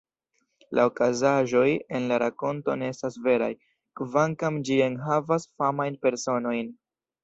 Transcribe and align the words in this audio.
La 0.77 0.85
okazaĵoj 0.89 1.65
en 1.99 2.09
la 2.13 2.17
rakonto 2.25 2.79
ne 2.85 2.91
estas 2.95 3.21
veraj, 3.29 3.53
kvankam 4.03 4.61
ĝi 4.69 4.83
enhavas 4.91 5.51
famajn 5.57 6.05
personojn. 6.05 6.79